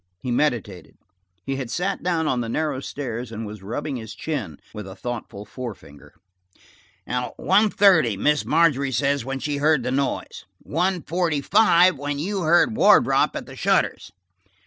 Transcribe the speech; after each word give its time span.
He 0.17 0.31
meditated. 0.31 0.95
He 1.45 1.57
had 1.57 1.69
sat 1.69 2.01
down 2.01 2.27
on 2.27 2.41
the 2.41 2.49
narrow 2.49 2.79
stairs, 2.79 3.31
and 3.31 3.45
was 3.45 3.61
rubbing 3.61 3.97
his 3.97 4.15
chin 4.15 4.57
with 4.73 4.87
a 4.87 4.95
thoughtful 4.95 5.45
forefinger. 5.45 6.15
"One 7.35 7.69
thirty, 7.69 8.17
Miss 8.17 8.43
Margery 8.43 8.91
says, 8.93 9.23
when 9.23 9.37
she 9.37 9.57
heard 9.57 9.83
the 9.83 9.91
noise. 9.91 10.43
One 10.63 11.03
forty 11.03 11.39
five 11.39 11.99
when 11.99 12.17
you 12.17 12.41
heard 12.41 12.75
Wardrop 12.75 13.35
at 13.35 13.45
the 13.45 13.55
shutters. 13.55 14.11